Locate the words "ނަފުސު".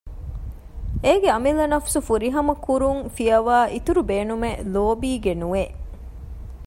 1.73-1.99